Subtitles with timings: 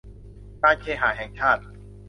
[0.61, 1.61] การเคหะแห่งชาติ